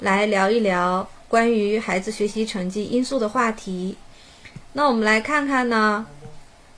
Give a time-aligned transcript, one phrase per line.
[0.00, 3.96] 来聊一聊关于孩子学习成绩因素的话题。
[4.72, 6.06] 那我们来看看呢，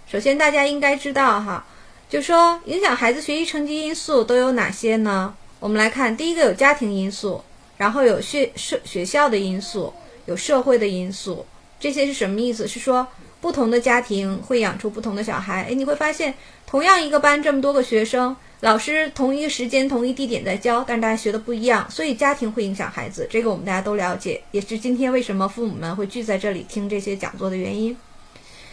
[0.07, 1.65] 首先大家应该知道哈，
[2.09, 5.35] 就说影响孩子学习成绩因素都有哪些呢？
[5.59, 7.43] 我们来看，第一个有家庭因素，
[7.79, 9.93] 然后有学社学校的因素，
[10.27, 11.47] 有社会的因素。
[11.81, 12.69] 这些是什么意思？
[12.69, 13.07] 是说
[13.41, 15.65] 不同的家庭会养出不同的小孩。
[15.65, 16.35] 诶，你会发现，
[16.67, 23.27] 同样一个班这么多个学生，老师同一时间、同一地点在教，但是大家学的不一样，所以家庭会影响孩子。
[23.31, 27.97] 这个我们大家都了解，也是今天为什么父母们会聚在这里听这些讲座的原因。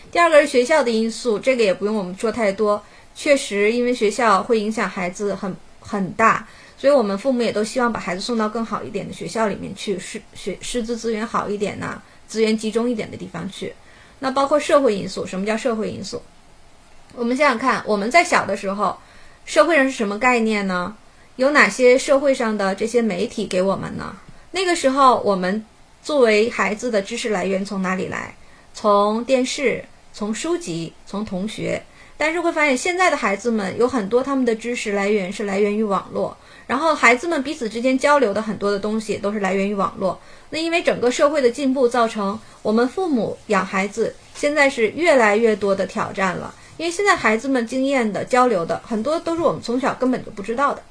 [0.09, 2.82] 第二个是学校的因素，这个也不用我们说太多。
[3.14, 6.48] 确实，因为学校会影响孩子很很大。
[6.78, 13.73] 所以我们父母也都希望把孩子送到更好一点的学校里面去，师学师资资源好一点呢，资源集中一点的地方去。
[14.20, 16.22] 那包括社会因素，什么叫社会因素？
[17.16, 18.98] 我们想想看，我们在小的时候，
[19.46, 20.96] 社会上是什么概念呢？
[21.36, 24.16] 有哪些社会上的这些媒体给我们呢？
[24.52, 25.66] 那个时候，我们
[26.02, 28.36] 作为孩子的知识来源从哪里来？
[28.73, 31.84] 从电视、从书籍、从同学。
[32.16, 36.38] 但是会发现，现在的孩子们有很多他们的知识来源是来源于网络。
[36.67, 40.17] 然后孩子们彼此之间交流的很多的东西都是来源于网络。
[40.52, 46.54] 那因为整个社会的进步，造成我们父母养孩子现在是越来越多的挑战了。
[46.78, 50.84] 因为现在孩子们经验的交流的很多都是我们从小根本就不知道的。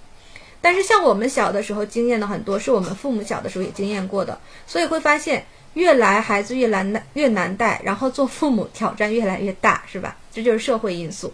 [0.61, 4.39] 但是像我们小的时候经验的很多，是我们父母小的时候也经验过的。
[4.67, 5.45] 所以会发现，
[5.75, 10.17] 越来孩子越难越难带，然后做父母挑战越来越大，是吧？
[10.33, 11.33] 这就是社会因素。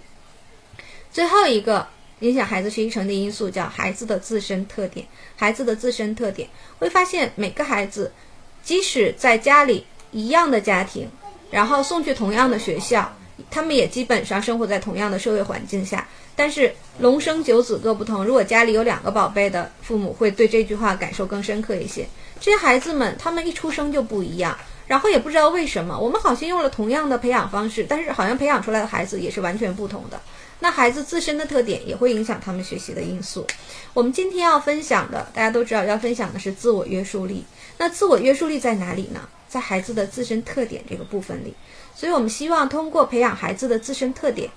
[1.12, 1.86] 最后一个。
[2.20, 5.06] 影响孩子学习成绩因素叫孩子的自身特点。
[5.36, 6.48] 孩子的自身特点
[6.80, 8.12] 会发现，每个孩子
[8.60, 11.08] 即使在家里一样的家庭，
[11.48, 13.16] 然后送去同样的学校，
[13.50, 16.06] 他们也基本上生活在同样的社会环境下。
[16.36, 18.24] 但是龙生九子各不同。
[18.24, 22.06] 如果家里有两个宝贝的父母，会对这句话感受更深刻一些。
[22.38, 30.20] 这些孩子们，他们一出生就不一样，然后也不知道为什么，我们好像用了同样的培养方式，但是好像培养出来的孩子也是完全不同的。
[30.60, 33.44] 那孩子自身的特点也会影响他们学习的因素。
[33.92, 37.44] 我们今天要分享的，大家都知道要分享的是自我约束力。
[37.78, 39.28] 那自我约束力在哪里呢？
[39.48, 41.54] 在孩子的自身特点这个部分里。
[41.94, 44.48] 所以我们希望通过培养孩子的自身特点，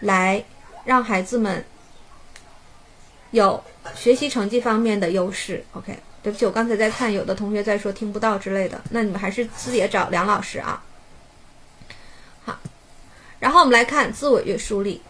[0.00, 0.44] 来
[0.84, 1.64] 让孩子们
[3.30, 3.62] 有
[3.94, 5.64] 学习成绩方面的优势。
[5.72, 10.82] OK，对不起，我刚才在看，有的同学在说听不到之类的，那你们还是自己找梁老师啊。
[12.44, 12.58] 好，
[13.38, 15.00] 然后我们来看自我约束力。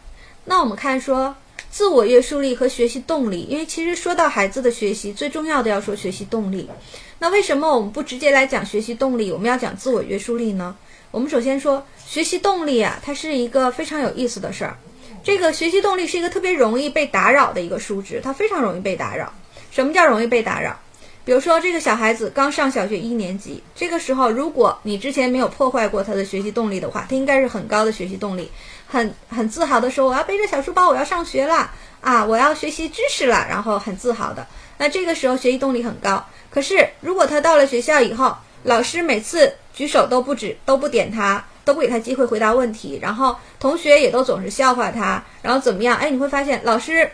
[0.44, 1.34] 那我们看说
[1.74, 6.70] 自我约束力和学习动力，因为其实说到孩子的学习，最重要的要说学习动力。
[7.18, 10.76] 那为什么我们不直接来讲学习动力，我们要讲自我约束力呢？
[11.10, 14.76] 我们首先说学习动力啊，它是一个非常有意思的事儿。
[15.24, 19.32] 这个学习动力是一个特别容易被打扰的一个数值，它非常容易被打扰。
[19.72, 20.78] 什么叫容易被打扰？
[21.24, 28.48] 比如说这个小孩子刚上小学一年级，这个时候如果你之前没有破坏过他的学习动力的话，他应该是很高的学习动力。
[28.94, 31.68] 很很自豪的说：“我要背着小书包，我要上学了
[32.00, 32.24] 啊！
[32.24, 34.46] 我要学习知识了。”然后很自豪的。
[34.78, 36.24] 那这个时候学习动力很高。
[36.48, 45.96] 可是如果他到了学校以后，老师每次举手都不止都不点他，都不给他机会回答问题，然后同学也都总是笑话他，然后怎么样？
[45.96, 47.10] 哎，你会发现老师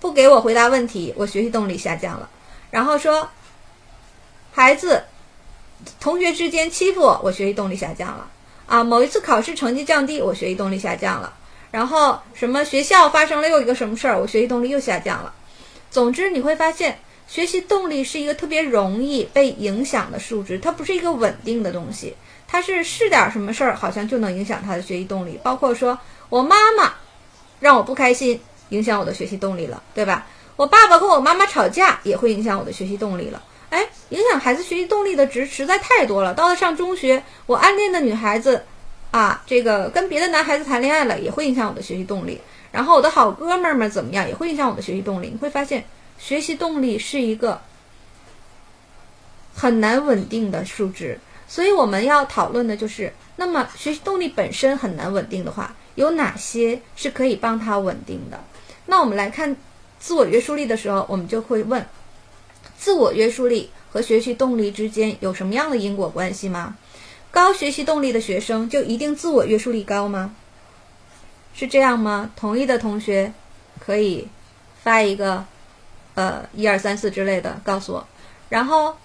[0.00, 2.28] 不给我回答问题，我学习动力下降了。
[2.72, 3.28] 然后说
[4.52, 5.04] 孩子
[6.00, 8.28] 同学之间欺负我，我学习动力下降了。
[8.66, 11.32] 啊，某一次考试成绩降低，我学习动力下降了。
[11.70, 15.34] 然后什么学校发生了又一个什么事儿，我学习动力又下降了。
[15.90, 22.14] 总之你会发现，学习动力是一个特别容易被影响的数值，它不是一个稳定的东西，
[22.46, 25.38] 它是是点什么事儿好像就能影响他的学习动力。
[25.42, 25.98] 包括说
[26.28, 26.94] 我妈妈
[27.60, 30.26] 让我不开心，影响我的学习动力了，对吧？
[30.56, 33.42] 我爸爸跟我妈妈吵架也会影响我的学习动力了。
[33.74, 36.32] 哎，影响孩子学习动力的值实在太多了。
[36.32, 38.62] 到了上中学，我暗恋的女孩子，
[39.10, 42.40] 啊，这个跟别的男孩子谈恋爱了，也会影响我的学习动力。
[42.70, 45.28] 然后我的好哥们儿们怎么样，也会影响我的学习动力。
[45.32, 45.84] 你会发现，
[46.18, 47.60] 学习动力是一个
[49.52, 51.18] 很难稳定的数值。
[51.48, 58.38] 所以我们要讨论的就是，那么学习动力本身很难稳定的话，有哪些是可以帮他稳定的？
[58.86, 59.56] 那我们来看
[59.98, 61.84] 自我约束力的时候，我们就会问。
[62.78, 66.76] 自我约束力和学习动力之间有什么样的因果关系吗？
[67.30, 70.34] 高学习动力的学生就一定自我约束力高吗？
[71.54, 72.30] 是这样吗？
[72.36, 73.32] 同意的同学
[73.78, 74.28] 可以
[74.82, 75.44] 发一个
[76.14, 78.06] 呃一二三四之类的告诉我。
[78.48, 78.96] 然后，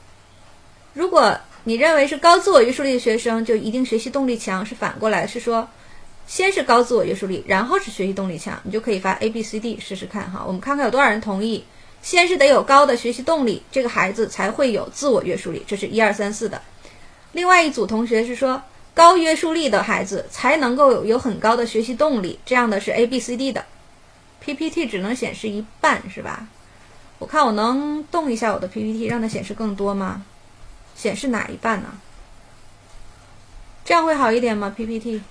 [0.94, 5.68] 如果你认为是高自我约束力的学生就一定学习动力强，是反过来是说，
[6.28, 10.44] 先是高自我约束力，然后是学习动力强，你就可以发 A B C D 试试看哈。
[10.46, 11.64] 我们看看有多少人同意。
[12.02, 16.62] 先是得有高的学习动力，这个孩子才会有自我约束力，这是一二三四的。
[17.34, 18.62] 另外一组同学是说，
[18.94, 23.66] 高约束力的孩子才能够有有很高的学习动力，这样的是 A B C D 的。
[24.42, 26.48] PPT 只能显示一半是吧？
[27.20, 30.24] 我看我能动一下我的 PPT，让它显示更多吗？
[30.96, 31.90] 显示哪一半呢？
[33.84, 35.22] 这样会好一点吗？PPT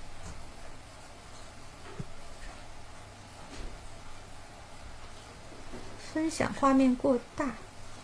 [6.19, 7.55] 分享画面过大，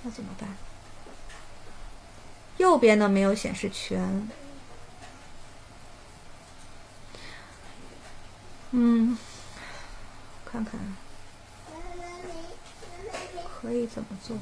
[0.04, 0.48] 那怎么办？
[2.56, 4.30] 右边的没有显示全。
[8.72, 9.18] 嗯，
[10.46, 10.80] 看看
[13.62, 14.38] 可以怎么做？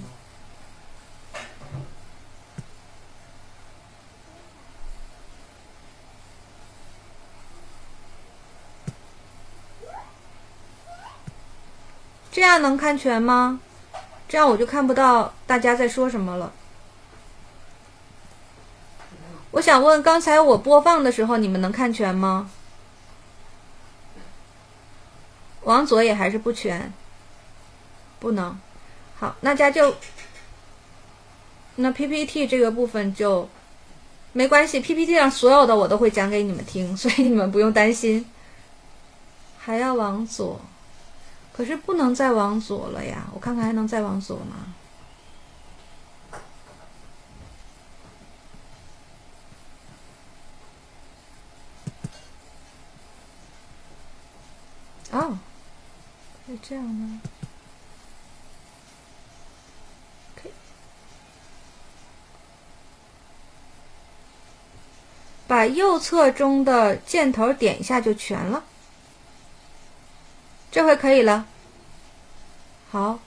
[12.33, 13.59] 这样能看全吗？
[14.27, 16.51] 这样我就看不到大家在说什么了。
[19.51, 22.49] 我想问，刚才我播放的时候，你们能看全吗？
[25.61, 26.91] 往左也还是不全，
[28.19, 28.57] 不能。
[29.19, 29.95] 好，那家就
[31.75, 33.47] 那 PPT 这个部分就
[34.31, 38.25] 没关系，PPT 上所有的我都会讲给你们听，所以你们不用担心。
[39.59, 40.59] 还要往左。
[41.55, 43.27] 可是不能再往左了呀！
[43.33, 44.73] 我看看还能再往左吗？
[55.11, 55.37] 哦，
[56.47, 57.21] 可以这样吗？
[65.45, 68.63] 把右侧中的箭头点一下就全了。
[70.73, 71.45] 这回可以了，
[72.89, 73.19] 好，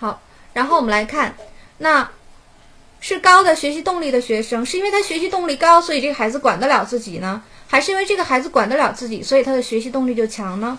[0.00, 0.20] 好，
[0.52, 1.36] 然后我们来看，
[1.78, 2.10] 那
[2.98, 10.76] 是高的学习动力的学生，是因为他学习动力高，所以这个孩子管得了自己呢，还是因为这个孩子管得了自己，所以他的学习动力就强呢？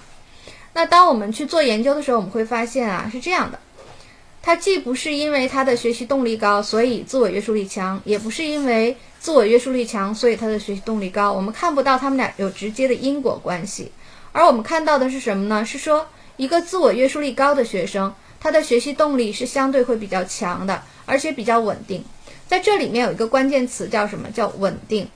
[0.73, 3.59] 那当我们去做研究的时候，我们会发现啊，是这样的，
[4.41, 11.33] 他既不是因为他的学习动力高，所以自我约束力强，也不是因为自我约束力强，所以他的学习动力高。
[11.33, 13.91] 我们看不到他们俩有直接的因果关系，
[14.31, 15.65] 而我们看到的是什么呢？
[15.65, 16.07] 是说
[16.37, 22.03] 一个自我约束力高的学生，他的学习动力是相对会比较强的，而且比较稳定。
[22.47, 24.29] 在这里面有一个关键词叫什么？
[24.31, 25.09] 叫稳定。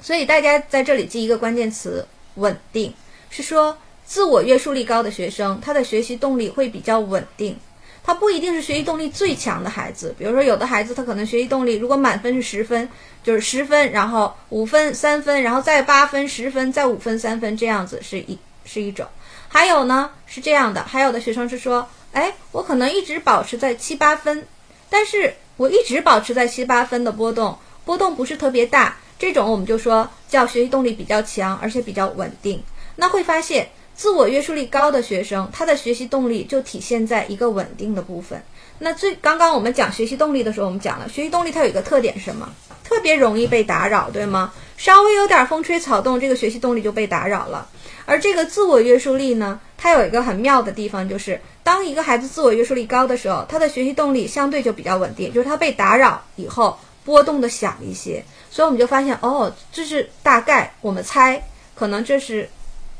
[0.00, 2.06] 所以大家在这里记一个关键词：
[2.36, 2.94] 稳定，
[3.30, 3.76] 是说。
[4.10, 7.56] 自我约束力高的学生，他的学习动力会比较稳定。
[8.02, 12.88] 他不一定是学习动力最强的孩子，比如说有的孩子他可能学习动力，如果满分是十分，
[13.22, 19.06] 就是十分，然后五分、三分，然后再八分、十分，再五分、三分，这样子是一是一种。
[19.46, 24.44] 还有呢是这样的，还有的学生是说，哎，我可能一直保持在七八分，
[24.88, 32.60] 但是我一直保持在七八分的波动，波动不是特别大，这种我们就说叫学习动力比较强，而且比较稳定。
[32.96, 33.68] 那会发现。
[34.00, 38.42] 自我约束力高的学生，他的学习动力就体现在一个稳定的部分。
[38.78, 42.48] 那最刚刚我们讲学习动力的时候，我们讲了学习动力它有一个特点是什么？
[42.82, 44.54] 特别容易被打扰，对吗？
[44.78, 47.68] 稍微有点风吹草动，这个学习动力就被打扰了。
[48.06, 58.24] 而这个自我约束力呢，它有一个很妙的地方，就是当一个孩子自我约束力高的时候，他的学习动力相对就比较稳定，就是他被打扰以后波动的小一些。
[58.50, 62.48] 所以我们就发现，哦，这是大概我们猜，可能这是。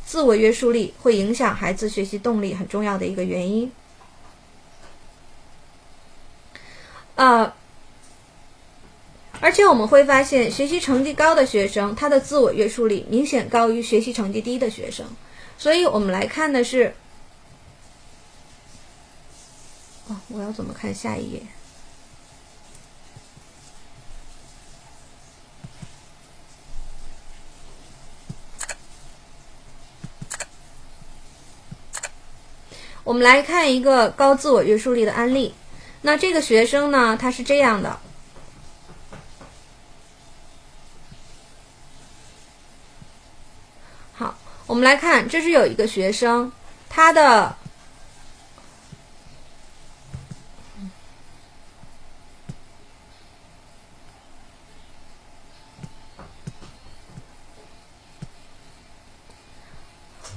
[0.05, 3.71] 自我约束力会影响孩子学习动力很重要的一个原因。
[7.15, 7.53] 呃，
[9.41, 15.07] 而且我们会发现，学习成绩高的学生，他的自我约束力明显高于学习成绩低的学生。
[15.59, 16.95] 所以我们来看的是，
[20.09, 21.43] 哦，我要怎么看下一页？
[33.11, 35.53] 我们来看一个高自我约束力的案例。
[36.03, 37.99] 那这个学生呢，他是这样的。
[44.13, 44.39] 好，
[44.69, 46.53] 我们来看，这是有一个学生，
[46.89, 47.57] 他的，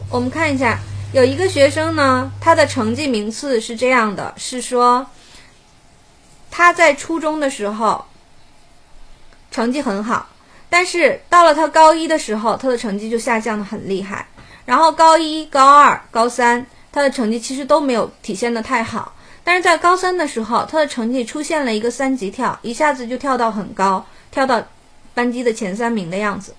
[0.10, 0.80] 我们看一下。
[1.14, 5.06] 有一个学生呢，他的成绩名次是这样的，是说，
[6.50, 8.04] 他在初中的时候
[9.52, 10.28] 成绩很好，
[10.72, 14.26] 但是到了他高一的时候，他的成绩就下降的很厉害。
[14.66, 19.14] 然后高一、高二、高三，他的成绩其实都没有体现的太好。
[19.44, 24.64] 但是在高三的时候，他的成绩出现了一个三级跳，一下子就跳到很高，跳到
[25.14, 26.56] 班级的前三名的样子。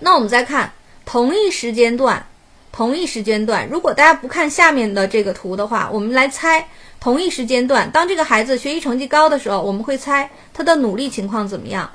[0.00, 0.72] 那我们再看
[1.04, 2.26] 同一时间段，
[2.74, 6.66] 同一时间段，如果大家不看下面的这个图的话，我们来猜
[6.98, 11.88] 同一时间段，当这个孩子学习成绩高的时候，我们会猜他的努力情况怎么样？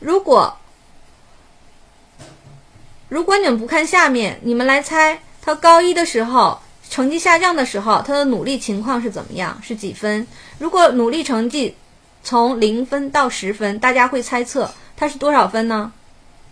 [0.00, 0.56] 如果
[3.08, 5.20] 如果你们不看下面，你们来猜。
[5.40, 6.58] 他高一的时候
[6.90, 9.60] 成绩下降的时候，他的努力情况是怎么样？
[9.62, 10.26] 是几分？
[10.58, 11.76] 如果努力成绩
[12.24, 15.92] 从零分到十分，大家会猜测他是多少分呢？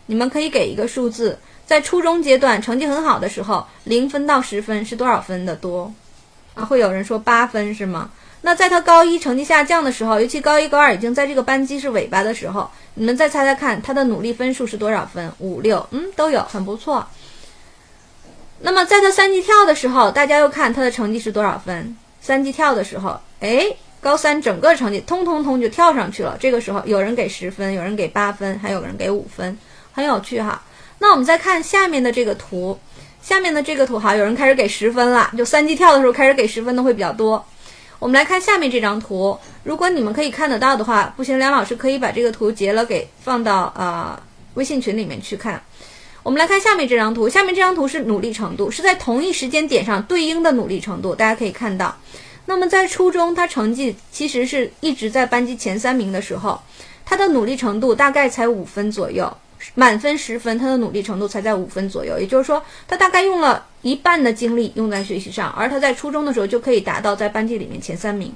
[0.06, 5.92] 你们可以给一个数字，在初中阶段成绩很好的时候，零分到十分是多少分的多？
[6.54, 8.10] 啊，会有人说八分是吗？
[8.42, 15.32] 那在他高一成绩下降的时候，尤其高一高二已经在这个班级是尾巴的时候，你们再猜猜看他的努力分数是多少分？
[15.38, 17.06] 五六，嗯，都有，很不错。
[18.60, 21.96] 那么在他三级跳的时候，大家又看他的成绩是多少分？
[22.20, 23.64] 三级跳的时候，哎，
[24.00, 26.36] 高三整个成绩通通通就跳上去了。
[26.38, 29.56] 这个时候有人给十分，有人给八分，还有人给五分，
[29.92, 30.62] 很有趣哈。
[30.98, 32.78] 那我们再看下面的这个图，
[33.20, 37.44] 下面的这个图哈，有人开始给十分了，就三级跳的时候开始给十分的会比较多。
[37.98, 44.20] 我们来看下面这张图，如果你们可以看得到的话，不行，梁老师可以把这个图截了给放到呃
[44.54, 45.62] 微信群里面去看。
[46.24, 51.14] 我们来看下面这张图，下面这张图是努力程度，是在同一时间点上对应的努力程度。
[51.14, 51.96] 大家可以看到，
[52.46, 56.60] 那么在初中，他成绩其实是一直在班级前三名的时候，
[57.04, 59.32] 他的努力程度大概才五分左右，
[59.74, 62.18] 满分十分，他的努力程度才在五分左右。
[62.18, 68.32] 也就是说，他大概用了一半的精力用在学习上，而他在初中的时候就可以达到在班级里面前三名。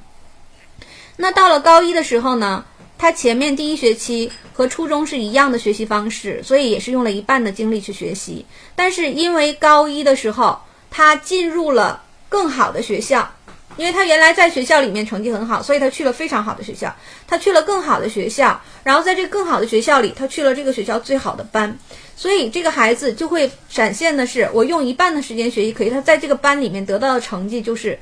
[1.16, 2.64] 那到了高一的时候呢？
[2.99, 8.47] 他前面第一学期和初中是一样的学习方式，所以也是用了一半的精力去学习。
[8.75, 10.59] 但是因为高一的时候
[10.90, 13.30] 他进入了更好的学校，
[13.76, 16.95] 因为他原来在学校里面成绩很好，所以他去了非常好的学校。
[17.26, 21.78] 他去了更好的学校，然后在这更好的学校里，他去了这个学校最好的班，
[22.16, 27.99] 所以这个孩子就会展现的是，我用一半的时间学习，可以他在这个班里面得到的成绩就是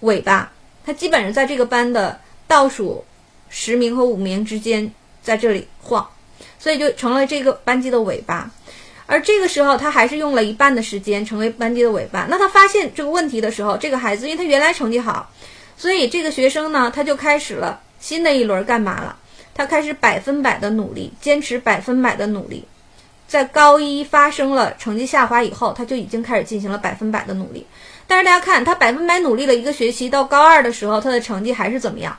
[0.00, 0.52] 尾巴，
[0.84, 3.04] 他基本上在这个班的倒数。
[3.52, 6.08] 十名和五名之间在这里晃，
[6.60, 8.48] 所以就成了这个班级的尾巴。
[9.10, 12.28] 而这个时候，他还是用了一半的时间成为班级的尾巴。
[12.30, 15.28] 那他发现这个问题的时候，这个孩子因为他原来成绩好，
[15.76, 19.16] 所以这个学生呢，他就开始了新的一轮干嘛了？
[19.52, 22.64] 他开始百分百的努力，坚持百分百的努力。
[23.26, 27.66] 在高一发生了成绩下滑以后，他就已经开始进行了百分百的努力。
[28.06, 32.16] 但是大家看，他百分百努力了一个学期，到高二的时候，他的成绩还是怎么样？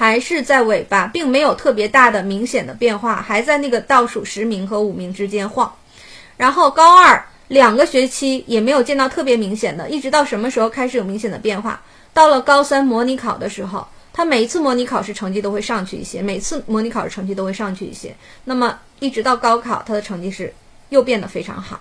[0.00, 5.70] 还是在尾巴，并没有特别大的明显的变化，还在那个倒数十名和五名之间晃。
[6.38, 11.82] 然后高二两个学期也没有见到特别明显的，一直到什么时候开始有明显的变化？
[12.14, 18.16] 到了高三模拟考的时候，他每一次模拟考试成绩都会上去一些，每次模拟考试成绩都会上去一些。
[18.44, 20.50] 那么一直到高考，他的成绩是
[20.88, 21.78] 又变得非常好。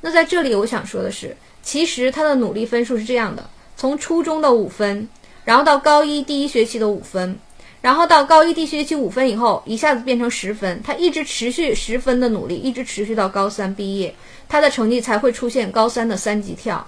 [0.00, 5.06] 那在这里我想说的是，其实他的努力分数是这样的：从初中的五分，
[5.44, 7.38] 然后到高一第一学期的五分。
[7.80, 14.14] 然后到高一第一学期五分以后，一下子变成十分，他一直持续十分的努力，一直持续到高三毕业，
[14.48, 16.86] 他的成绩才会出现高三的三级跳。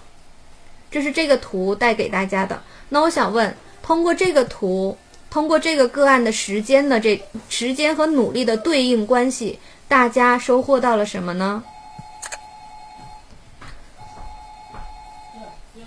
[0.91, 2.63] 这是这个图带给大家的。
[2.91, 4.95] 那我想问，通过这个图，
[5.31, 7.19] 通过这个个案的时间的这
[7.49, 9.59] 时间和努力的对应关系，
[9.89, 11.65] 大家收获到了什么呢？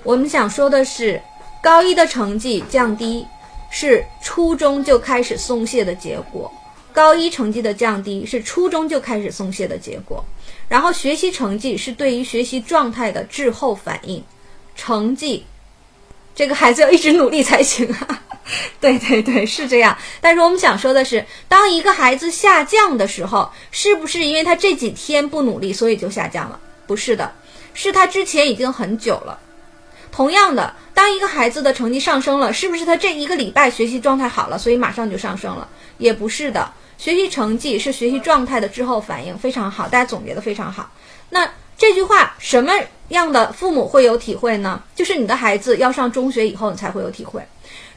[0.01, 1.21] 我们想说的是，
[1.62, 3.27] 高一的成绩降低。
[3.69, 6.51] 是初中就开始松懈的结果，
[6.93, 10.24] 高一成绩的降低是初中就开始松懈的结果，
[10.69, 14.24] 然后学习成绩是对于学习状态的滞后反应，
[14.75, 15.45] 成绩，
[16.34, 18.24] 这个孩子要一直努力才行啊，
[18.79, 19.98] 对对对，是这样。
[20.22, 26.60] 但是我们想说的是，当一个孩子下降的时候，是不是因为他这几天不努力，所以就下降了？
[26.88, 27.34] 不是的，
[27.74, 29.39] 是他之前已经很久了。
[30.15, 35.67] 同样的，当一个孩子的成绩上升了，是不是他这一个礼拜学习状态好了，所以马上就上升了？
[35.98, 40.89] 也不是的，学习成绩是学习状态的滞后反应，非常好，大家总结的非常好。
[41.31, 41.45] 那
[41.77, 42.72] 这句话什么
[43.10, 44.81] 样的父母会有体会呢？
[44.95, 47.45] 就是你的孩子要上中学以后，你才会有体会。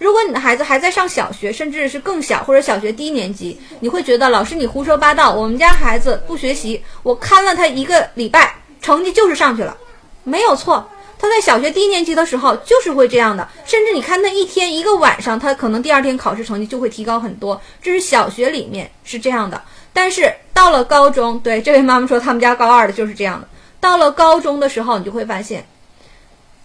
[0.01, 9.77] 如果你的孩子还在上小学，甚至是更小或者小学低年级，你会觉得老师你胡说八道，我们家孩子不学习，我看了他一个礼拜，成绩就是上去了，
[10.25, 10.85] 没有错。
[11.19, 17.61] 他在小学低年级的时候就是会这样的，甚至你看那一天一个晚上，他可能第二天考试成绩就会提高很多。
[17.83, 19.61] 这是小学里面是这样的，
[19.93, 23.49] 但是到了高中，对这位妈妈说，他们家高二的就是这样的。
[23.81, 25.67] 到了高中的时候，你就会发现，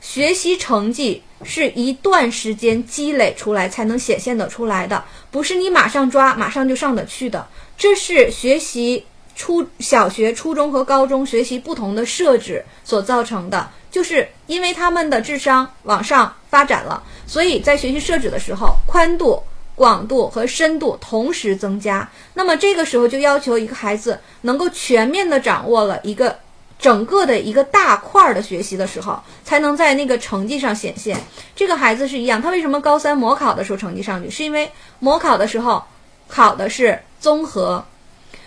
[0.02, 7.48] 学习成绩是一段时间积累出来才能显现得出来的，不是你马上抓马上就上得去的。
[7.78, 19.42] 这是学习初小学、初中和高中学习不同的设置所造成的，就是因为他们的智商往上发展了，所以在学习设置的时候，宽度、
[19.76, 22.10] 广度和深度同时增加。
[22.34, 26.38] 那么这个时候就要求一个孩子能够全面的掌握了一个。
[26.80, 31.18] 整个的一个大块儿的学习的时候，才能在那个成绩上显现。
[31.56, 34.30] 这个孩子是一样，他为什么高三模考的时候成绩上去？
[34.30, 35.82] 是因为模考的时候
[36.28, 37.86] 考的是综合，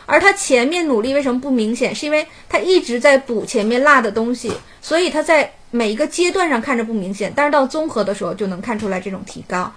[0.06, 1.94] 而他前面努力为什么不明显？
[1.94, 9.70] 是因为他一直在补前面落的东西，所以他在每一个阶段上看着不明显，但是到综合的时候就能看出来这种提高。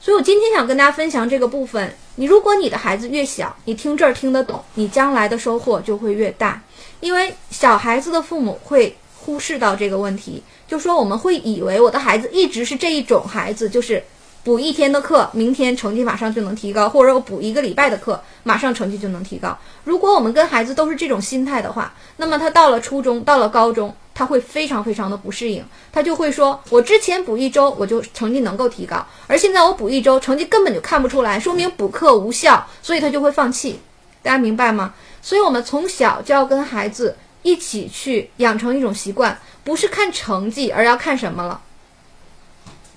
[0.00, 1.94] 所以我今天想跟大家分享这个部分。
[2.16, 6.62] 你如果你的孩子越小，你听这儿听得懂，你将来的收获就会越大。
[7.00, 14.02] 因为小孩子的父母会忽视到这个问题，就说我们会以为我的孩子一直是这一种孩子，就是
[14.44, 19.56] 补一天的课，明天成绩马上就能提高，或者我补一个礼拜的课，马上成绩就能提高。
[19.84, 33.80] 如果我们跟孩子都是这种心态的话，那么他到了初中，到了高中，他会非常非常的不适应，他就会说，我之前补一周我就成绩能够提高，而现在我补一周成绩根本就看不出来，说明补课无效，所以他就会放弃。
[34.22, 34.92] 大家明白吗？
[35.22, 41.62] 所以，我们从小就要跟孩子一起去养成一种习惯，不是看成绩，而要看什么了？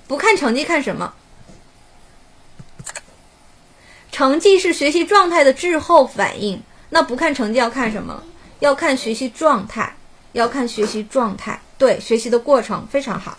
[0.08, 1.14] 不看成绩，看什么？
[4.18, 6.60] 成绩是学习状态的滞后反应。
[6.90, 8.24] 那不看成绩，要看什么？
[8.62, 9.96] 要看学习状态，
[10.32, 11.62] 要看学习状态。
[11.78, 13.38] 对，学习的过程非常好。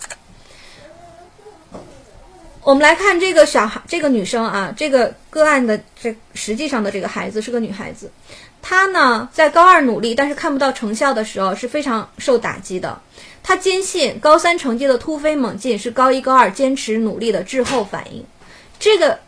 [2.63, 8.09] 我们来看这个小孩，这个女生啊，这个个案的这实际上的这个孩子是个女孩子。
[8.63, 12.97] 她呢，在高二努力，但是看不到成效的时候，是非常受打击的。
[13.43, 18.25] 她坚信高三成绩的突飞猛进是高一、高二坚持努力的滞后反应。
[18.79, 19.19] 这个，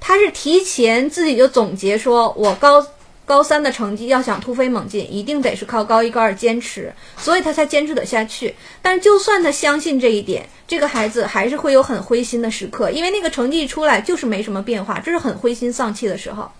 [0.00, 2.84] 他是提前自己就总结说，我高
[3.24, 8.54] 高三的成绩要想突飞猛进，一定得是靠高一、高二坚持，所以他才坚持得下去。
[8.82, 16.50] 但，就算他相信这一点，这个孩子还是会有很灰心的时刻，因为那个成绩一出来就是没什么变化，这是很灰心丧气的时候。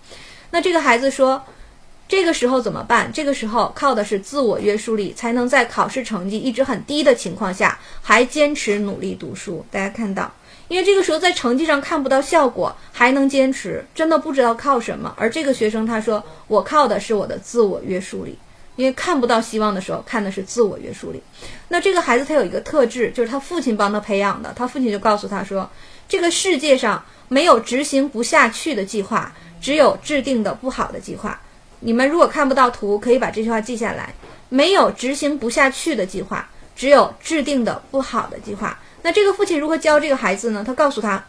[0.51, 1.43] 那这个孩子说。
[2.07, 3.09] 这个时候怎么办？
[3.13, 9.65] 这个时候靠的是自我约束力，才能在考试成绩一直很低的情况下，还坚持努力读书。
[9.71, 10.29] 大家看到，
[10.71, 15.13] 因为这个时候在成绩上看不到效果，还能坚持，真的不知道靠什么。
[15.17, 18.39] 而这个学生他说：“我靠的是我的自我约束力，
[18.77, 21.21] 因为看不到希望的时候，看的是自我约束力。”
[21.67, 24.53] 那这个孩子他有一个特质，就是他父亲帮他培养的。
[24.55, 25.69] 他父亲就告诉他说
[26.07, 29.29] ：“这个世界上没有执行不下去的计划，
[29.59, 31.37] 只有制定的不好的计划。”
[31.83, 34.13] 你们如果看不到图，可以把这句话记下来。
[34.47, 38.79] 没有执行不下去的计划，只有制定的不好的计划。
[39.03, 40.63] 那这个父亲如何教这个孩子呢？
[40.65, 41.25] 他告诉他：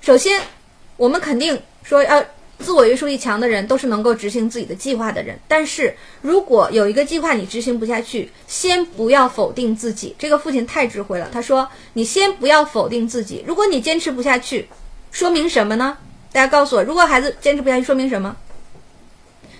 [0.00, 0.42] 首先，
[0.96, 2.24] 我们肯定说，要
[2.58, 5.38] 自我约束力强的人都是能够执行自己的计划的人。
[5.46, 10.16] 但是如果有一个计划你执行不下去，先不要否定自己。
[10.18, 13.44] 这个父亲太智慧了，他说：你先不要否定自己。
[13.46, 14.68] 如果你坚持不下去，
[15.12, 15.98] 说明什么呢？
[16.32, 18.36] 大家告诉我，如果孩子坚持不下去，说明什么？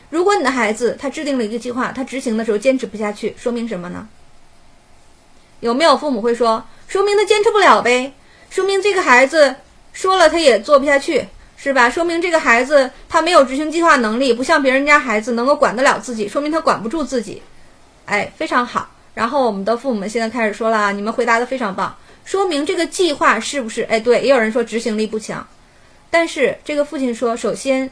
[0.08, 4.08] 如果你的孩子他制定了一个计划，他执行的时候坚持不下去，说明什么呢？
[5.60, 8.12] 有没有父母会说，说明他坚持不了呗？
[8.50, 9.56] 说明这个孩子
[9.92, 11.90] 说了他也做不下去，是吧？
[11.90, 17.42] 说明这个孩子他没有执行计划能力，不像别人家孩子能够管得了自己，说明他管不住自己。
[18.04, 18.88] 哎，非常好。
[19.14, 23.82] 然后我们的父母们现在开始说了啊，你们回答的非常棒，说明这个计划是不是？
[23.82, 25.46] 哎，对，也有人说执行力不强，
[26.10, 27.90] 但是这个父亲说，首先。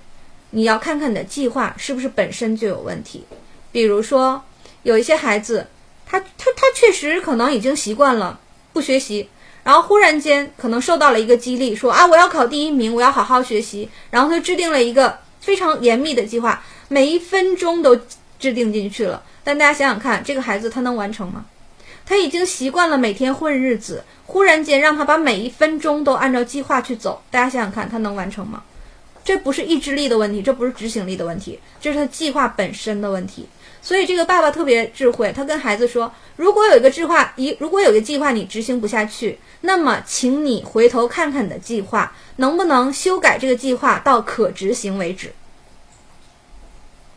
[0.57, 3.25] 你要看看你的计划是不是本身就有问题，
[3.73, 4.41] 比如说
[4.85, 5.67] 有一些孩子，
[6.07, 8.39] 他他他确实可能已经习惯了
[8.73, 9.29] 不学习，
[9.63, 17.97] 然后忽然间可能受到了一个激励，说啊我要考第一名，我要好好学习，然后他制定了一个非常严密的计划，每一分钟都
[18.39, 19.23] 制定进去了。
[19.43, 21.45] 但大家想想看，这个孩子他能完成吗？
[22.07, 28.63] 他已经习惯了每天混日子，忽然间让他把每一分钟都按照计划去走，大家想想看，他能完成吗？
[29.25, 33.49] 这不是意志力的问题，这不是执行力的问题，这是他计划本身的问题。
[33.85, 45.35] 所以这个爸爸特别智慧，他跟孩子说：如果有一个计划，一如果有一个计划你执行不下去，那么请你回头看看你的计划，能不能修改这个计划到可执行为止，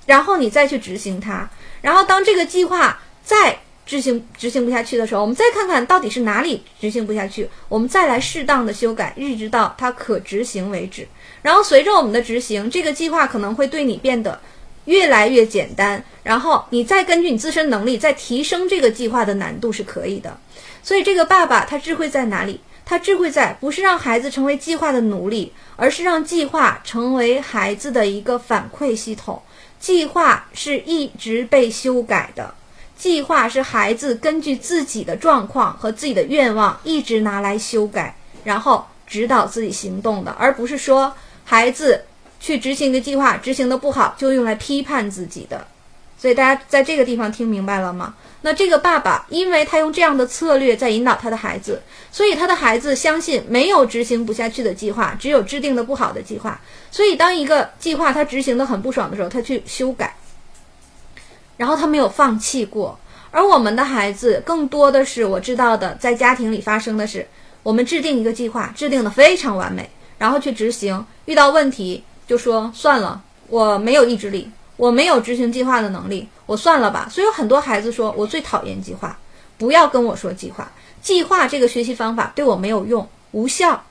[0.08, 1.50] 然后你再去执行它。
[1.80, 11.08] 然后当这个计划再执行执行不下去的时候，我们再看看到底是哪里执行不下去，我们再来适当的修改，一直到它可执行为止。
[11.44, 14.42] 然后随着我们的执行，这个计划可能会对你变得
[14.88, 16.04] 越来越简单。
[16.24, 20.38] 然后你再根据你自身能力再提升这个计划的难度是可以的。
[20.84, 22.60] 所以这个爸爸他智慧在哪里？
[22.84, 29.42] 他智慧在不是让孩子成为计划的奴隶，而是让计划成为孩子的一个反馈系统。
[29.80, 32.56] 计划是一直被修改的。
[32.98, 42.04] 计划是孩子根据自己的状况和自己的愿望一直拿来修改，然后指导自己行动的，而不是说孩子
[42.40, 45.68] 去执行一个计划执行的不好就用来批判自己的。
[46.20, 48.16] 所以大家在这个地方听明白了吗？
[48.42, 56.60] 那这个爸爸，因为他用这样的策略在引导他的孩子，所以他的孩子相信没有执行不下去的计划，只有制定的不好的计划。
[56.90, 60.16] 所以当一个计划他执行的很不爽的时候，他去修改。
[61.58, 62.98] 然后他没有放弃过，
[63.30, 67.28] 而我们的孩子更多的是我知道的，在家庭里发生的是，
[67.62, 77.08] 我们制定一个计划，制定的非常完美，然后去执行，遇到问题就说算了，我没有意志力，我没有执行计划的能力，我算了吧。
[77.10, 79.18] 所以有很多孩子说，我最讨厌计划，
[79.58, 80.70] 不要跟我说计划，
[81.02, 83.82] 计划这个学习方法对我没有用，无效，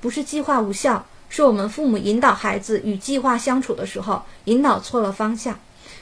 [0.00, 5.58] 不是计划无效，是我们父母引导孩子与计划相处的时候，引导错了方向。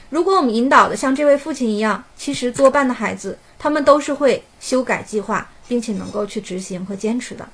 [0.09, 7.45] 如果我们引导的像这位父亲一样，其实多半的孩子他们都是会修改计划，并且能够去执行和坚持的。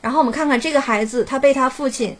[0.00, 2.16] 然后我们看看这个孩子，他被他父亲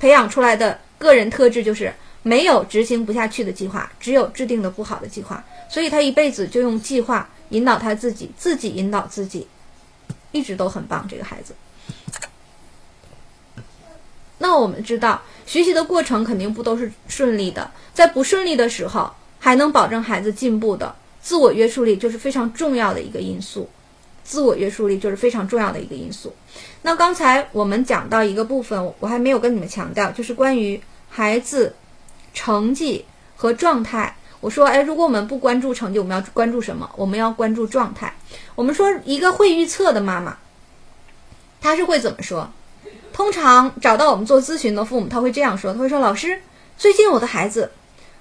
[0.00, 1.92] 培养出来的个人特质就是
[2.24, 5.44] 没有执行不下去的计划，只有制定的不好的计划。
[5.68, 9.46] 所以他一辈子就用计划引导他自己，自己引导自己，
[10.32, 11.06] 一直都很棒。
[11.08, 11.54] 这个孩子。
[14.38, 23.68] 那我们知道，学习的过程肯定不都是顺利的，在不顺利的时候，还能保证孩子进步的自我约束力就是非常重要的一个因素。
[24.24, 26.34] 自我约束力就是非常重要的一个因素。
[26.82, 31.74] 那刚才我们讲到一个部分，我还没有跟你们强调，就是关于孩子
[32.32, 33.04] 成绩
[33.36, 34.16] 和状态。
[34.40, 36.90] 我说，哎，如果我们不关注成绩，我们要关注什么？
[36.96, 38.14] 我们要关注状态。
[38.54, 40.38] 我们说，一个会预测的妈妈，
[41.60, 42.50] 她是会怎么说？
[43.12, 46.40] 通常找到我们做咨询的父母，他会这样说：“他会说，老师，
[46.78, 47.70] 最近我的孩子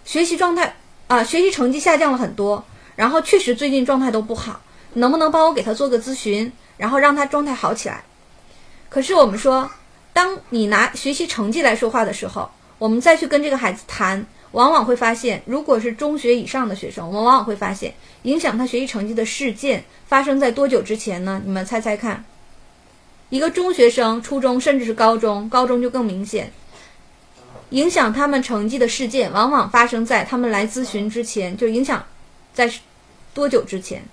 [0.03, 0.75] 学习状态
[1.07, 2.65] 啊，学习成绩下降了很多，
[2.97, 4.59] 然后确实最近状态都不好，
[4.95, 8.03] 能不能帮我给他做个咨询，然后让他状态好起来？”
[8.89, 9.69] 可是我们说，
[10.13, 21.39] 当你拿学习成绩来说话的时候，我们再去跟这个孩子谈，往往会发现，如果是中学以上的学生，我们往往会发现，影响他学习成绩的事件发生在多久之前呢？
[21.45, 22.25] 你们猜猜看。
[23.29, 26.51] 一个中学生、初中甚至是高中，高中就更明显，
[27.69, 32.03] 影响他们成绩的事件，往往发生在他们来咨询之前，就影响
[32.51, 32.71] 在
[33.35, 34.03] 多久之前？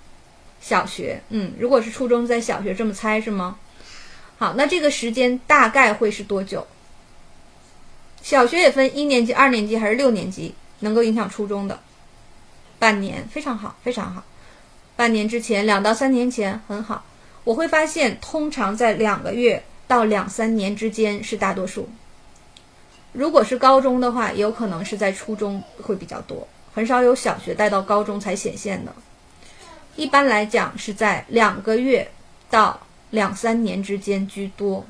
[0.61, 3.57] 小学，嗯，如果是初中，在小学这么猜是吗？
[4.39, 6.67] 好，那这个时间大概会是多久？
[8.23, 11.79] 小学也分一年级、二年级还是六年级能够影响初中的？
[12.79, 14.23] 半年，非常好，非常好。
[14.95, 17.05] 半年之前，两到三年前，很好。
[17.45, 21.89] 我会发现，通常在两个月到两三年之间是大多数。
[23.13, 28.95] 如果是高中的话，有可能是在初中会比较多，很少有小学带到高中才显现的。
[29.95, 32.11] 一般来讲是在两个月
[32.51, 34.85] 到两三年之间居多，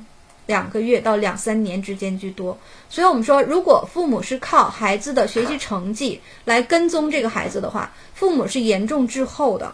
[0.45, 2.57] 两个月到两三年之间居多。
[2.89, 9.73] 所以我们说，如果父母是靠孩子的学习成绩来跟踪这个孩子的话，父母是严重滞后的。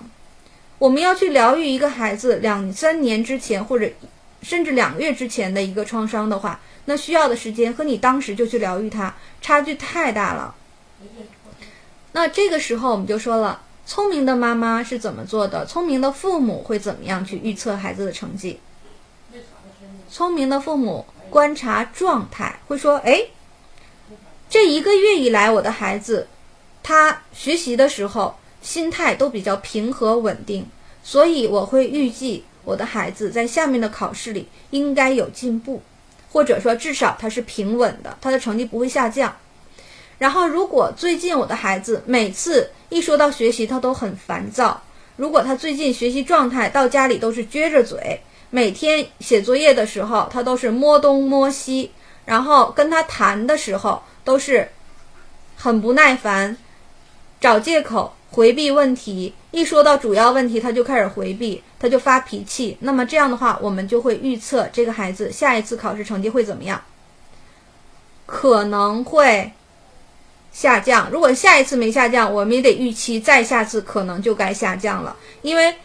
[0.80, 3.90] 我们要去疗愈一个孩子两三年之前或者
[4.42, 10.54] 甚至两个月之前的一个创伤的话，那需要的时间和你当时就去疗愈他差距太大了。
[12.12, 15.66] 那这个时候我们就说了，聪明的妈妈是怎么做的？
[15.66, 18.60] 聪明的父母会怎么样去预测孩子的成绩？
[20.10, 23.26] 聪明的父母观察状态，会说：哎，
[24.50, 26.28] 这一个月以来，我的孩子
[26.82, 28.36] 他学习的时候。
[28.64, 30.66] 心态都比较平和稳定，
[31.04, 35.82] 所以我会预计我的孩子在下面的考试里应该有进步，
[36.32, 39.36] 或者说至少他是平稳的，他的成绩不会下降。
[40.18, 44.82] 然后，如果最近我的孩子每次一说到学习他都很烦躁，
[45.16, 51.92] 如果他最近学习状态到家里都是撅着嘴，每天写作业的时候他都是摸东摸西，
[52.26, 54.70] 然后跟他谈的时候都是
[55.56, 56.58] 很不耐烦，
[57.40, 58.14] 找借口。
[58.36, 62.76] 回避问题，一说到主要问题，他就开始回避，他就发脾气。
[62.80, 66.82] 那么这样的话，我们就会预测这个孩子下一次考试成绩会怎么样？
[68.26, 69.52] 可能会
[70.54, 71.10] 下降。
[71.12, 75.76] 如果下一次没下降，我们也得预期再下次可能就该下降了，因为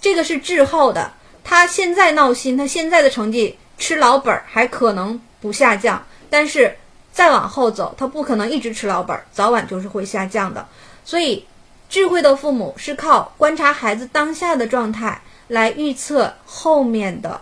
[0.00, 1.10] 这个是滞后的。
[1.42, 6.76] 他现在闹心，他现在的成绩吃老本儿还可能不下降，但是
[7.10, 10.68] 再往后走，他不可能一直吃老本儿，早晚就是会下降的。
[11.02, 11.46] 所以，
[11.88, 17.40] 智慧的父母是靠观察孩子当下的状态来预测后面的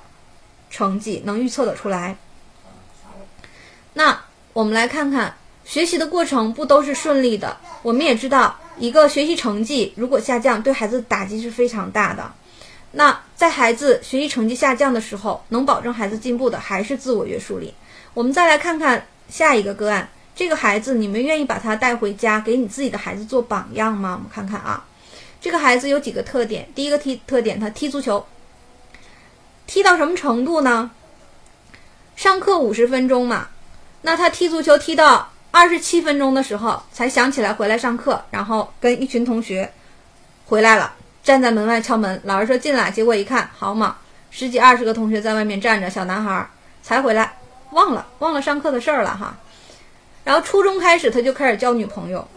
[0.71, 2.17] 成绩，能预测得出来。
[3.95, 4.19] 那
[4.53, 5.37] 我们来看看
[5.69, 7.55] 学习的过程不都是顺利的？
[7.83, 12.33] 我们也知道，一个学习成绩如果下降，对孩子打击是非常大的。
[12.93, 17.75] 那在孩子学习成绩下降的时候，能保证孩子进步的还是自我约束力。
[18.15, 24.15] 我们再来看看下一个个案，这个孩子你们愿意把他带回家，给你自己的孩子做榜样吗？
[24.15, 24.87] 我们看看啊，
[25.39, 26.67] 这个孩子有几个特点。
[26.75, 28.25] 第一个踢特点，他踢足球，
[29.67, 30.91] 踢到什么程度呢？
[32.17, 33.49] 上课五十分钟嘛，
[34.01, 39.68] 那他踢足球踢到二十七分钟的时候，才想起来回来上课，然后跟一群同学
[40.47, 40.94] 回来了。
[41.25, 43.97] 站在门外敲门，老师说进来，结果一看，好嘛，
[44.31, 46.49] 十几二十个同学在外面站着，小男孩
[46.81, 47.37] 才回来，
[47.73, 49.37] 忘了忘了上课的事儿了哈。
[50.23, 52.29] 然后初中开始他就开始交女朋友，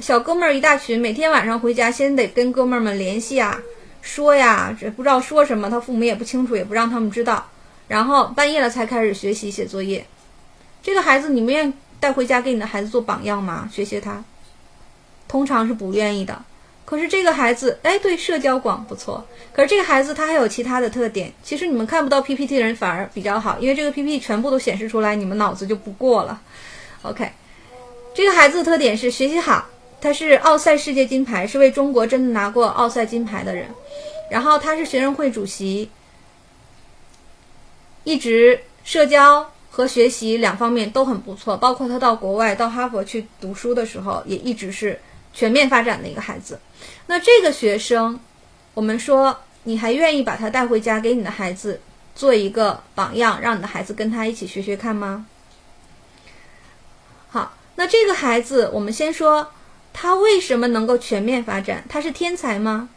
[0.00, 3.58] 小哥们儿一大群，每天晚上回家先得跟哥们儿们联系啊，
[4.02, 7.48] 说呀，这不知道说什么，他父母也不清楚，也不让他们知道。
[7.86, 10.06] 然后半夜了才开始学习写作业。
[10.82, 13.68] 这个孩子你们愿带回家给你的孩子做榜样吗？
[13.72, 14.22] 学习他，
[15.26, 16.42] 通常是不愿意的。
[16.84, 19.26] 可是这个孩子，哎，对社交广不错。
[19.52, 21.30] 可是这个孩子他还有其他的特点。
[21.42, 26.40] 其实你们看不到 PPT 的人反而比较好，因为这个 PPT 全部都显示出来，你们脑子就不过了。
[27.02, 27.30] OK，
[28.14, 29.66] 这个孩子的特点是学习好，
[30.00, 33.68] 他是奥赛世界金牌，是为中国真的拿过奥赛金牌的人。
[34.30, 35.90] 然后他是学生会主席，
[38.04, 44.98] 一直社交和学习两方面都很不错，包括他到国外到哈佛去读书的时候，也一直是
[45.32, 46.58] 全面发展的一个孩子。
[47.06, 48.18] 那这个学生，
[48.74, 51.80] 我们说你还愿意把他带回家给你的孩子
[52.14, 55.26] 做一个榜样，让你的孩子跟他一起学学看吗？
[57.28, 59.52] 好，那这个孩子，我们先说
[59.92, 61.84] 他为什么能够全面发展？
[61.88, 62.88] 他是天才吗？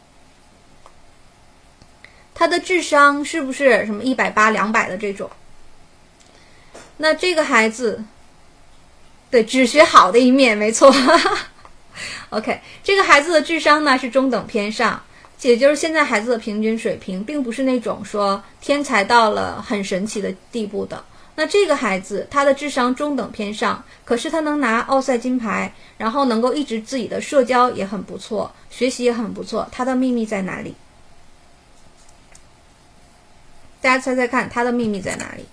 [2.34, 5.30] 他的智商是不是什么一百八、两百的这种？
[7.02, 8.04] 那这个孩子，
[9.28, 10.88] 对，只学好的一面，没错。
[12.30, 15.02] OK，这个孩子的智商呢是中等偏上，
[15.40, 21.04] 也就是现在孩子的平均水平，并不是那种说天才到了很神奇的地步的。
[21.34, 29.68] 那这个孩子他的智商中等偏上，可是他能拿奥赛金牌，然后能够一直自己的社交也很不错，学习也很不错。
[29.72, 30.76] 他的秘密在哪里？
[33.80, 35.44] 大家猜猜看，他的秘密在哪里？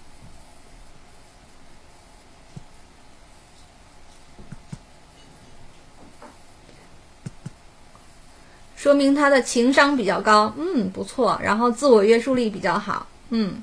[8.80, 11.38] 说明他的情商比较高，嗯，不错。
[11.44, 13.62] 然后自我约束力比较好，嗯。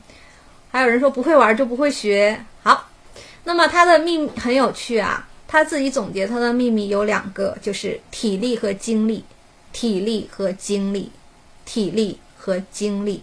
[0.70, 2.90] 还有人说不会玩就不会学，好。
[3.44, 9.24] 那么他的秘密很有趣啊，他自己总结他的秘密有两个，就是体力和精力，
[9.72, 11.10] 体力和精力，
[11.64, 13.22] 体力和精力。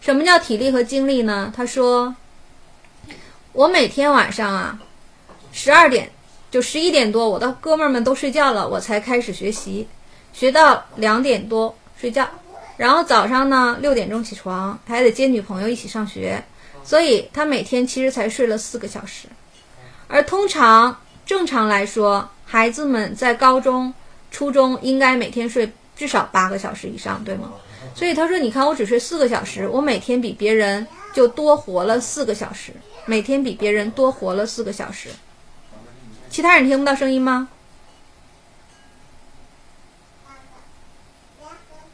[0.00, 1.52] 什么叫体力和精力呢？
[1.54, 2.16] 他说，
[3.52, 4.76] 我每天晚上啊，
[5.52, 6.10] 十二点
[6.50, 9.86] 就十一点多，我的哥们儿们都睡觉了，我才开始学习。
[10.32, 12.28] 学到两点多睡觉，
[12.76, 16.42] 然后早上呢六点钟起床，还得接女朋友一起上学，
[16.84, 19.28] 所以他每天其实才睡了四个小时。
[20.08, 23.92] 而通常正常来说，孩子们在高中、
[24.30, 27.52] 初中应该每天睡至少八个小时以上，对吗？
[27.94, 32.72] 所以他说：“你看，我只睡四个小时，我每天比别人就多活了四个小时，
[33.04, 35.08] 每天比别人多活了四个小时。”
[36.30, 37.48] 其他人听不到声音吗？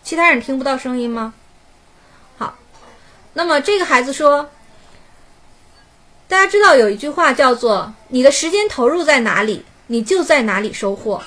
[0.08, 1.34] 其他人听不到声音吗？
[2.38, 2.56] 好，
[3.34, 4.48] 那么这个孩子说，
[6.26, 11.22] 大家知道有一句话叫做“你的时间投入在哪里，你就在哪里收获”。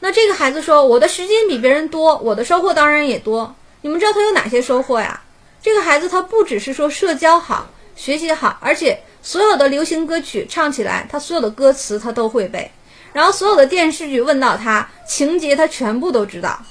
[0.00, 3.56] 那这个孩子说，我的时间比别人多，我的收获当然也多。
[3.80, 5.22] 你们知道他有哪些收获呀？
[5.62, 12.70] 这个孩子他不只是说社交好、学习好，而且所有的流行歌曲唱起来，他所有的歌词他都会背，
[13.14, 16.62] 然后所有的电视剧问到他情节，他全部都知道。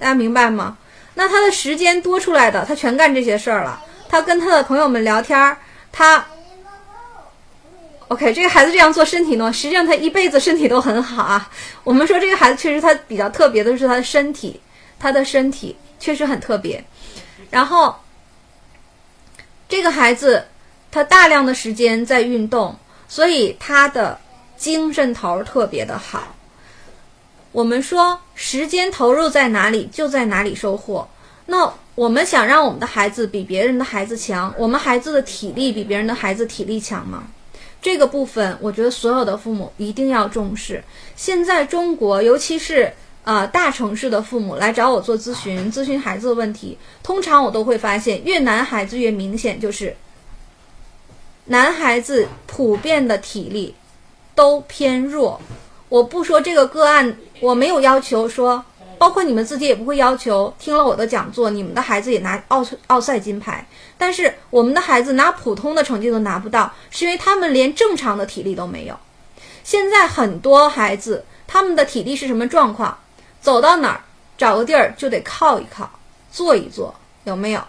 [0.00, 0.78] 大家明白吗？
[1.14, 3.82] 那他的时间多出来的，他全干这些事儿了。
[4.08, 5.56] 他跟他的朋友们聊天儿，
[5.90, 6.24] 他
[8.08, 11.50] ，OK，这个孩子这样做身体呢，实际上他一辈子身体都很好啊。
[11.82, 14.60] 我们说这个孩子确实他比较特别的是他的身体，
[14.98, 16.84] 他的身体确实很特别。
[17.50, 17.94] 然后，
[19.68, 20.46] 这个孩子
[20.90, 22.76] 他大量的时间在运动，
[23.08, 24.18] 所以他的
[24.56, 26.34] 精神头特别的好。
[27.52, 31.06] 我们说时间投入在哪里，就在哪里收获。
[31.46, 37.24] 那我们想让我们的孩子比别人的孩子强，我们孩子的体力比别人的孩子体力强吗？
[37.82, 40.82] 这个部分，我觉得所有的父母一定要重视。
[41.14, 42.90] 现在中国，尤其是
[43.24, 49.94] 呃大城市的父母来找我做咨询，咨询孩子的问题，通常我都会发现，越男孩子越明显，就是
[51.46, 53.74] 男孩子普遍的体力
[54.34, 55.40] 都偏弱。
[55.88, 58.64] 我不说这个个案，我没有要求说。
[58.98, 63.66] 包括你们自己也不会要求听了我的讲座，你们的孩子也拿奥奥赛金牌。
[63.98, 68.96] 但是我们的孩子拿普通的成绩都拿不到，是因为他们连正常的体力都没有。
[69.64, 72.96] 现在很多孩子他们的体力是什么状况？
[73.40, 74.00] 走到哪儿
[74.38, 75.90] 找个地儿就得靠一靠，
[76.30, 77.60] 坐一坐，有没有？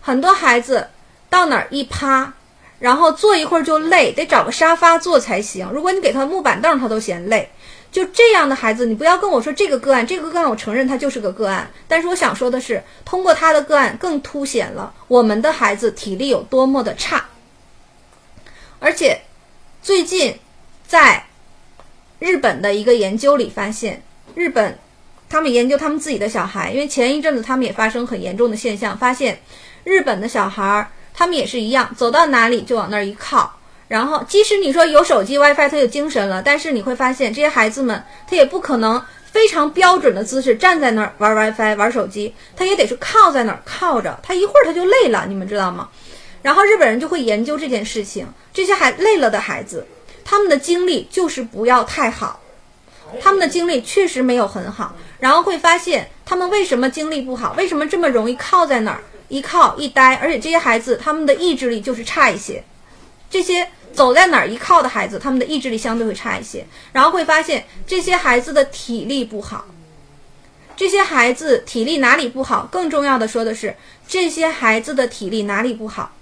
[0.00, 0.86] 很多孩子
[1.28, 2.32] 到哪儿一趴，
[2.78, 5.68] 然后坐一会儿就累，得找个沙发坐才行。
[5.72, 7.50] 如果你给他木板凳，他都嫌累。
[7.94, 11.70] 就这样的孩子，你不要跟我说这个个案，这个个案我承认他就是个个案。
[11.86, 17.24] 但是我想说的是，通过他的个案，更凸显了我们的孩子体力有多么的差。
[18.80, 19.20] 而且，
[19.80, 20.36] 最近
[20.84, 21.24] 在
[22.18, 24.02] 日本的一个研究里发现，
[24.34, 24.76] 日本
[25.30, 29.40] 他们研究他们自己的小孩，因为前一阵子他们也发生很严重的现象，发现
[29.84, 33.56] 日本的小孩他们也是一样，走到哪里就往那儿一靠。
[33.86, 45.88] 然后，即使你说有手机 WiFi，他有精神了，但是你会发现这些孩子们，他也不可能非常标准的姿势站在那儿玩 WiFi、玩手机，他也得是靠在那儿靠着，他一会儿他就累了，你们知道吗？
[46.40, 49.86] 然后日本人就会研究这件事情，这些孩累了的孩子，
[50.24, 52.40] 他们的精力就是不要太好，
[53.20, 62.64] 他们的精力确实没有很好，然后会发现他们为什么精力不好，为什么这么容易靠在那儿一靠一呆，而且这些孩子他们的意志力就是差一些。
[63.34, 69.64] 这些走在哪儿一靠的孩子，他们的意志力相对会差一些，然后会发现这些孩子的体力不好。
[70.76, 72.68] 这些孩子体力哪里不好？
[72.70, 73.74] 更重要的说的是，
[74.06, 76.12] 这些孩子的体力哪里不好？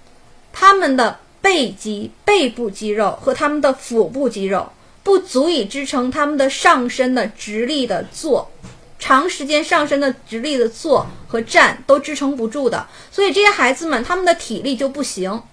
[0.51, 4.71] 他们的背肌、背部肌肉和他们的腹部肌肉
[5.03, 8.51] 不足以支撑他们的上身的直立的坐，
[8.97, 15.43] 长时间上身的直立的坐和站都支撑不住的，所以这些孩子们他们的体力就不行。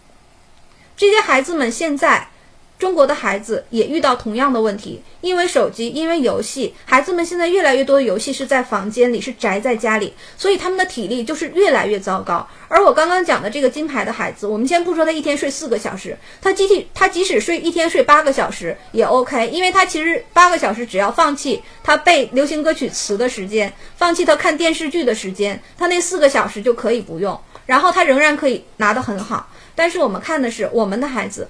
[1.01, 2.29] 这些孩子们现在，
[2.79, 12.47] 中国的孩子也遇到同样的问题，因为手机，因为游戏，孩子们现在越来越多的游戏是在房间里，是宅在家里，所以他们的体力就是越来越糟糕。
[12.69, 29.49] 而我刚刚讲的这个金牌的孩子，我们先不说他一天睡四个小时，他即体他即使睡一天睡八个小时也 OK，因为他其实八个小时只要放弃他背流行歌曲词的时间，放弃他看电视剧的时间，他那四个小时就可以不用，然后他仍然可以拿得很好。
[29.81, 31.49] 但是我们看的是我们的孩子，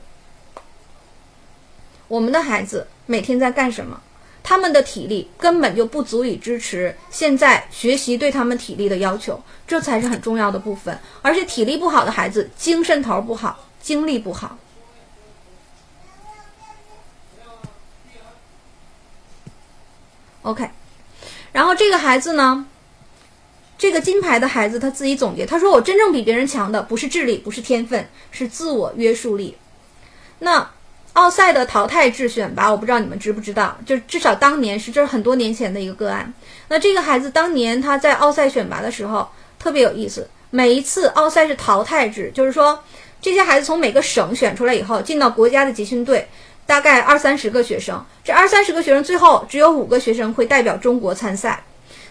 [2.07, 4.01] 我们的孩子每天在干什么？
[4.40, 10.97] 他们的体力根本就不足以支持现在学习对他们体力的要求，这才是很重要的部分。
[11.23, 14.57] 而且体力不好的孩子，精神头不好，精力不好。
[20.43, 20.71] OK，
[21.51, 22.64] 然后这个孩子呢？
[23.81, 29.57] 这个金牌的孩子他自己总结，他说：“我真正比别人强的不是智力，不是天分，是自我约束力。”
[30.40, 30.71] 那
[31.14, 36.31] 奥赛的淘汰制选拔，我不知道你们知不知道，就至少当年是这是很多年前的一个个案。
[36.69, 39.27] 那这个孩子当年他在奥赛选拔的时候
[39.59, 42.85] 特别有意思，每一次奥赛是淘汰制，就是说
[43.23, 46.29] 这些孩子从每个省选出来以后进到国家的集训队，
[46.66, 51.64] 大概二三十个学生，这二三十个学生最后只有五个学生会代表中国参赛。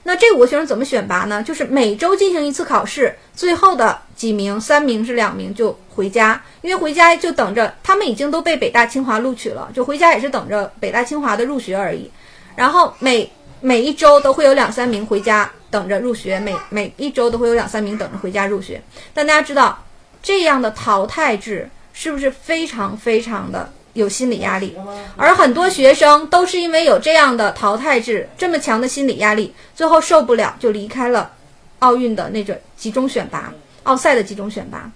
[0.09, 1.43] 那这五个学生怎么选拔呢？
[1.43, 12.09] 就是每周进行一次考试，最后的几名，三名是两名就回家，因为回家就等着他们已经都被北大清华录取了，就回家也是等着北大清华的入学而已。
[12.55, 18.81] 然后每每一周都会有两三名回家等着入学，每每一周都会有两三名等着回家入学。
[19.13, 19.85] 但大家知道，
[20.23, 23.71] 这样的淘汰制是不是非常非常的？
[23.99, 24.75] 有心理压力，
[25.15, 31.31] 而很多学生都是因为有这样的淘汰制，这么强的心理压力，最后受不了就离开了
[31.79, 33.53] 奥运的那种集中选拔、
[33.83, 34.89] 奥赛的集中选拔。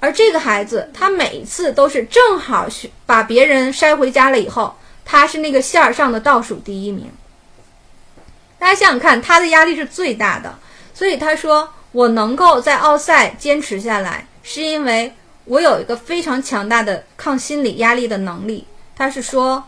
[0.00, 2.66] 而这个孩子，他每一次都是正好
[3.04, 4.74] 把别人筛回家了以后，
[5.04, 7.10] 他是那个线儿上的倒数第一名。
[8.58, 10.56] 大家想想看，他的压力是最大的，
[10.94, 15.12] 所以他说：“我能够在奥赛坚持下来，是因为。”
[15.52, 18.64] 我有一个非常强大的抗心理压力的能力。
[18.96, 19.62] 他是说，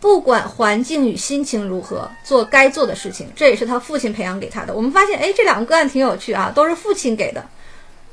[0.00, 3.30] 不管环境与心情如何，做该做的事情。
[3.36, 4.72] 这也是他父亲培养给他的。
[4.72, 7.44] 我们发现，哎，这两个个案挺有趣啊，都是父亲给的。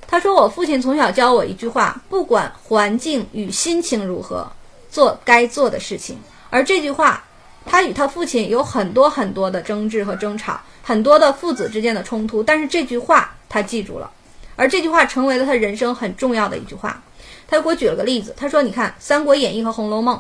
[0.07, 4.51] 他说，我父亲从小教我一句话：不管环境与心情如何，
[4.91, 6.17] 做该做的事情。
[6.49, 7.23] 而这句话，
[7.65, 14.11] 他与他父亲有很多很多的争执和争吵，很多的父子之间的冲突，但是这句话他记住了，
[14.59, 17.01] 而这句话成为了他人生很重要的一句话。
[17.47, 20.15] 他又给我举了个例子，他说：“你看《三国演义》和《红楼梦》，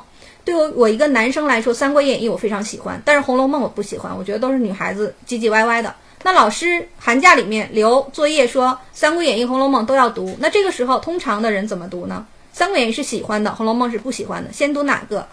[0.45, 5.93] 对我我一个男生来说，《三国演义》我非常喜欢，但是《红楼梦》我不喜欢，我觉得都是女孩子唧唧歪歪的。
[6.23, 12.25] 那老师寒假里面留作业说，《三国演义》《红楼梦》都要读，那这个时候通常的人怎么读呢？
[12.57, 15.27] 《三国演义》是喜欢的，《红楼梦》是不喜欢的，先读哪个？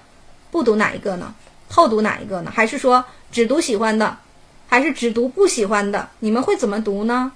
[0.50, 1.32] 不读哪一个呢？
[1.68, 2.52] 后读哪一个呢？
[2.54, 3.02] 还是说
[3.32, 4.18] 只读喜欢的，
[4.68, 6.08] 还是只读不喜欢的？
[6.18, 7.32] 你们会怎么读呢？”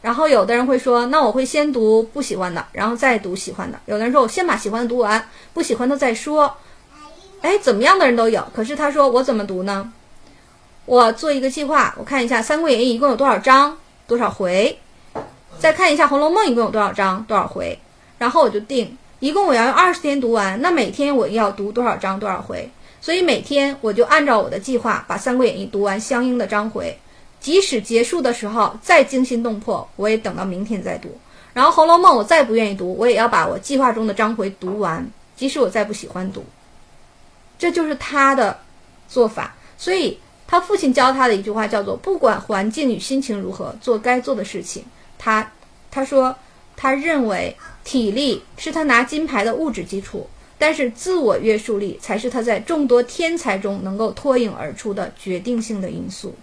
[0.00, 3.78] 然后有的人会说，那我会先读不喜欢的，然后再读喜欢的。
[3.86, 6.54] 有的人说，我先把喜欢的读完，不喜欢的再说。
[7.40, 8.42] 哎，怎么样的人都有。
[8.54, 9.92] 可是他说，我怎么读呢？
[10.86, 13.76] 我做一个计划，我看一下《三国演义》一共有多少章，
[14.06, 14.78] 多少回，
[15.58, 17.78] 再看一下《红楼梦》一共有多少章，多少回，
[18.18, 22.70] 然后我就定，一共我要用二十天读完，那每天我要读多少章，多少回？
[23.00, 26.98] 所以每天我就按照我的计划把《三国演义》读完相应的章回。
[27.40, 31.08] 即使结束的时候再惊心动魄，我也等到明天再读。
[31.54, 36.44] 然后《红楼梦》我再不愿意读，我也要把我计划中的章回读完，即使我再不喜欢读。
[37.58, 38.58] 这就是他的
[39.08, 39.54] 做法。
[39.76, 44.84] 所以他父亲教他的一句话叫做：“不管环境与心情如何，做该做的事情。”
[45.18, 45.52] 他
[45.90, 46.34] 他说
[46.76, 50.28] 他认为体力是他拿金牌的物质基础，
[50.58, 56.34] 但是自我约束力才是他在众多天才中能够脱颖而出的决定性的因素。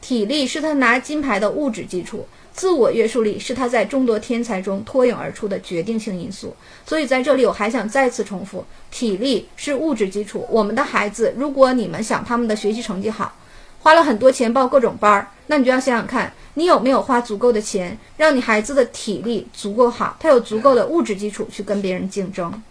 [0.00, 6.54] 体力是他拿金牌的物质基础，自我约束力是他在众多天才中脱颖而出的决定性因素。
[6.86, 10.46] 所以在这里，我还想再次重复：体力是物质基础。
[10.50, 13.34] 我们的孩子，如果你们想他们的学习成绩好，
[13.80, 22.62] 花了很多钱报各种班儿，那你就要想想看，你有没有花足够的钱，让你孩子的体力足够好，他有足够的物质基础去跟别人竞争。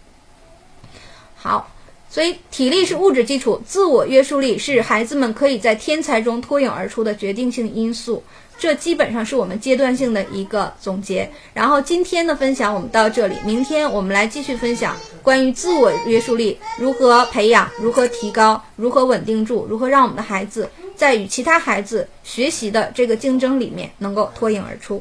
[1.36, 1.70] 好。
[2.10, 8.22] 所以，体力是物质基础，自我约束力是孩子们可以在天才中脱颖而出的决定性因素。
[8.58, 11.30] 这基本上是我们阶段性的一个总结。
[11.54, 25.00] 然后，今天的分享我们到这里，明天我们来继续分享关于自我约束力如何培养、如何提高、如何稳定住、如何让我们的孩子在与其他孩子学习的这个竞争里面能够脱颖而出。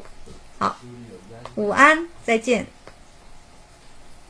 [0.60, 0.78] 好，
[1.56, 2.68] 午安，再见。